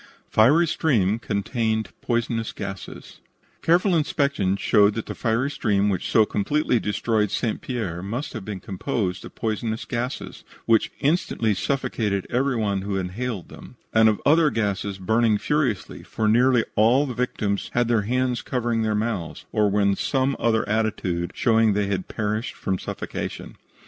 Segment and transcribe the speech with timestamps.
[0.31, 3.19] FIERY STREAM CONTAINED POISONOUS GASES
[3.61, 7.61] Careful inspection showed that the fiery stream which so completely destroyed St.
[7.61, 13.49] Pierre must have been composed of poisonous gases, which instantly suffocated every one who inhaled
[13.49, 18.41] them, and of other gases burning furiously, for nearly all the victims had their hands
[18.41, 22.79] covering their mouths, or were in some other attitude showing that they had perished from
[22.79, 23.55] suffocation.